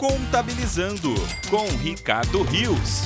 [0.00, 1.10] Contabilizando
[1.50, 3.02] com Ricardo Rios.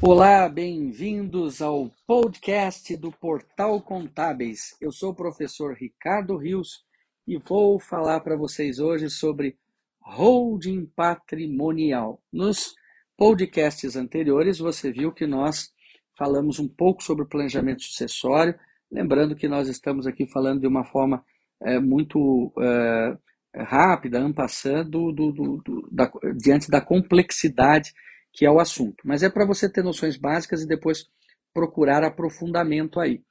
[0.00, 4.76] Olá, bem-vindos ao podcast do Portal Contábeis.
[4.80, 6.84] Eu sou o professor Ricardo Rios
[7.26, 9.58] e vou falar para vocês hoje sobre
[10.00, 12.22] holding patrimonial.
[12.32, 12.76] Nos
[13.16, 15.72] podcasts anteriores, você viu que nós
[16.16, 18.54] falamos um pouco sobre planejamento sucessório,
[18.88, 21.24] lembrando que nós estamos aqui falando de uma forma
[21.60, 23.18] é, muito é,
[23.64, 27.92] rápida, ampassando do, do, do, da, diante da complexidade
[28.36, 28.96] que é o assunto.
[29.02, 31.08] Mas é para você ter noções básicas e depois
[31.54, 33.22] procurar aprofundamento aí.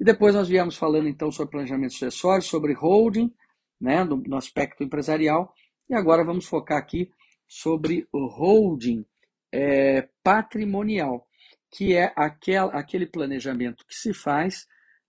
[0.00, 3.32] E depois nós viemos falando então sobre planejamento sucessório, sobre holding,
[3.80, 5.54] né, no, no aspecto empresarial,
[5.88, 7.10] e agora vamos focar aqui
[7.46, 9.06] sobre o holding
[9.52, 11.26] é, patrimonial,
[11.70, 14.66] que é aquel, aquele planejamento que se faz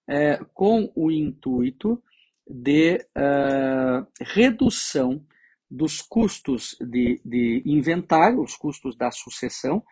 [0.07, 2.01] é, com o intuito
[2.49, 5.23] de uh, redução
[5.69, 9.83] dos custos de, de inventário, os custos da sucessão,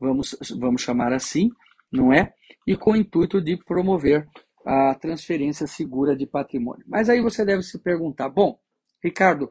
[0.00, 1.50] vamos, vamos chamar assim,
[1.92, 2.32] não é?
[2.66, 4.26] E com o intuito de promover
[4.64, 6.84] a transferência segura de patrimônio.
[6.88, 8.58] Mas aí você deve se perguntar: bom,
[9.04, 9.50] Ricardo,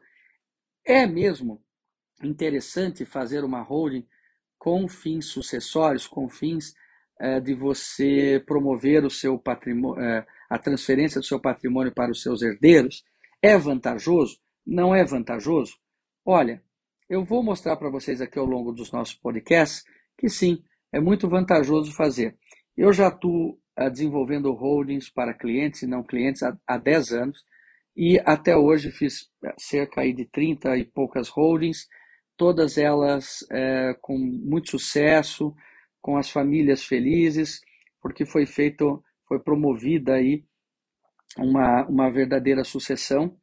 [0.84, 1.62] é mesmo
[2.22, 4.06] interessante fazer uma holding
[4.58, 6.74] com fins sucessórios, com fins
[7.18, 12.22] é, de você promover o seu patrimônio, é, a transferência do seu patrimônio para os
[12.22, 13.04] seus herdeiros?
[13.42, 14.38] É vantajoso?
[14.66, 15.76] Não é vantajoso?
[16.24, 16.62] Olha,
[17.08, 19.84] eu vou mostrar para vocês aqui ao longo dos nossos podcasts
[20.18, 22.36] que sim, é muito vantajoso fazer.
[22.76, 27.44] Eu já estou uh, desenvolvendo holdings para clientes e não clientes há, há 10 anos
[27.96, 31.88] e até hoje fiz eh, cerca de 30 e poucas holdings,
[32.36, 35.54] todas elas é, com muito sucesso,
[36.06, 37.60] com as famílias felizes,
[38.00, 40.44] porque foi feito, foi promovida aí
[41.36, 43.36] uma, uma verdadeira sucessão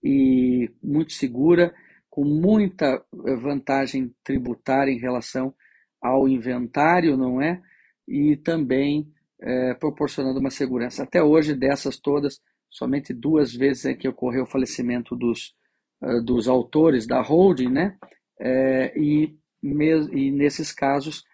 [0.00, 1.74] e muito segura,
[2.08, 5.52] com muita eh, vantagem tributária em relação
[6.00, 7.60] ao inventário, não é?
[8.06, 11.02] E também é, proporcionando uma segurança.
[11.02, 15.56] Até hoje, dessas todas, somente duas vezes é que ocorreu o falecimento dos,
[16.00, 17.98] uh, dos autores da holding, né?
[18.38, 21.24] É, e, e nesses casos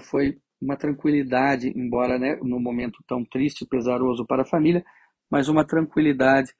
[0.00, 4.84] foi uma tranquilidade, embora né, no momento tão triste e pesaroso para a família,
[5.30, 6.52] mas uma tranquilidade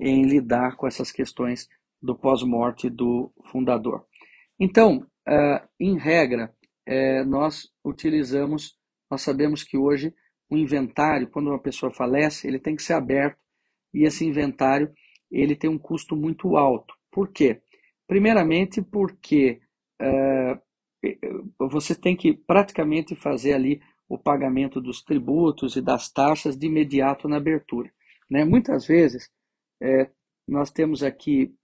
[0.00, 1.68] em lidar com essas questões
[2.00, 4.04] do pós-morte do fundador.
[4.58, 6.52] Então, uh, em regra,
[6.88, 8.76] uh, nós utilizamos,
[9.10, 10.14] nós sabemos que hoje
[10.50, 13.38] o inventário, quando uma pessoa falece, ele tem que ser aberto
[13.94, 14.92] e esse inventário
[15.30, 16.94] ele tem um custo muito alto.
[17.10, 17.60] Por quê?
[18.06, 19.60] Primeiramente porque
[21.58, 27.28] você tem que praticamente fazer ali o pagamento dos tributos e das taxas de imediato
[27.28, 27.90] na abertura.
[28.30, 28.44] Né?
[28.44, 29.30] Muitas vezes
[29.80, 30.08] é,
[30.46, 31.54] nós temos aqui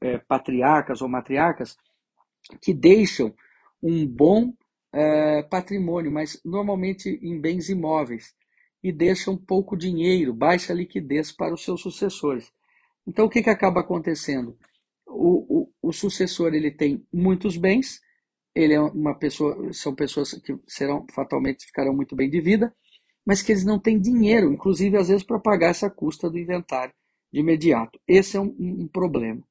[0.00, 1.76] é, patriarcas ou matriarcas
[2.62, 3.34] que deixam
[3.82, 4.52] um bom
[4.92, 8.34] é, patrimônio, mas normalmente em bens imóveis,
[8.82, 12.52] e deixam pouco dinheiro, baixa liquidez para os seus sucessores.
[13.06, 14.56] Então, o que, que acaba acontecendo?
[15.06, 18.00] O, o, o sucessor ele tem muitos bens,
[18.58, 22.74] ele é uma pessoa, são pessoas que serão fatalmente ficarão muito bem de vida,
[23.24, 26.92] mas que eles não têm dinheiro, inclusive às vezes para pagar essa custa do inventário
[27.32, 28.00] de imediato.
[28.06, 29.42] Esse é um, um problema.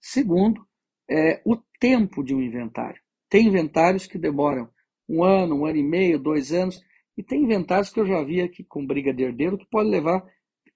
[0.00, 0.66] Segundo,
[1.08, 3.00] é o tempo de um inventário.
[3.30, 4.68] Tem inventários que demoram
[5.08, 6.82] um ano, um ano e meio, dois anos,
[7.16, 10.24] e tem inventários que eu já vi aqui com briga de herdeiro que pode levar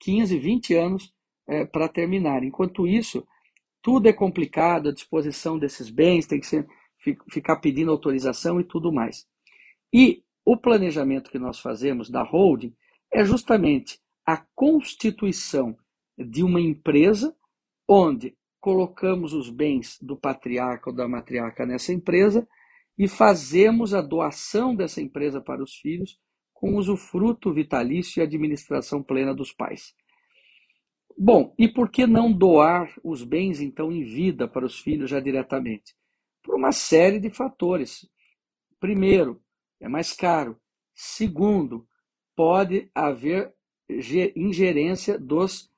[0.01, 1.13] 15, 20 anos
[1.47, 2.43] é, para terminar.
[2.43, 3.27] Enquanto isso,
[3.83, 6.67] tudo é complicado, a disposição desses bens tem que ser,
[7.31, 9.27] ficar pedindo autorização e tudo mais.
[9.93, 12.75] E o planejamento que nós fazemos da holding
[13.13, 15.77] é justamente a constituição
[16.19, 17.37] de uma empresa
[17.89, 22.49] onde colocamos os bens do patriarca ou da matriarca nessa empresa
[22.99, 26.19] e fazemos a doação dessa empresa para os filhos
[26.53, 29.95] com usufruto vitalício e administração plena dos pais.
[31.19, 35.21] Bom, e por que não doar os bens então em vida para os filhos já
[35.21, 35.95] diretamente?
[36.47, 38.09] Por uma série de fatores.
[38.79, 39.43] Primeiro,
[39.81, 40.57] é mais caro.
[40.95, 41.87] Segundo,
[42.37, 43.53] pode haver
[44.37, 45.69] ingerência dos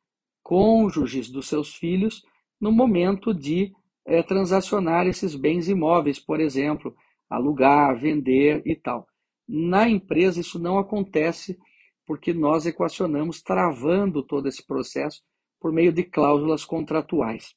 [0.43, 2.23] cônjuges dos seus filhos
[2.61, 3.73] no momento de
[4.05, 6.95] é, transacionar esses bens imóveis, por exemplo,
[7.31, 9.07] alugar, vender e tal.
[9.49, 11.59] Na empresa, isso não acontece
[12.07, 15.23] porque nós equacionamos travando todo esse processo
[15.59, 17.55] por meio de cláusulas contratuais.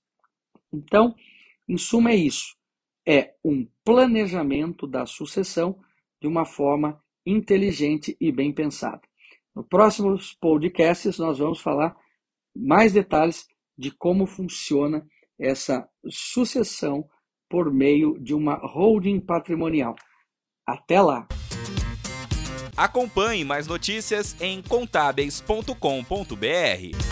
[0.72, 1.14] Então,
[1.68, 2.56] em suma, é isso.
[3.08, 5.80] É um planejamento da sucessão
[6.22, 9.02] de uma forma inteligente e bem pensada.
[9.56, 11.96] No próximos podcasts, nós vamos falar
[12.56, 15.06] mais detalhes de como funciona
[15.40, 17.08] essa sucessão
[17.50, 19.96] por meio de uma holding patrimonial.
[20.66, 21.28] Até lá!
[22.78, 27.11] Acompanhe mais notícias em contábeis.com.br.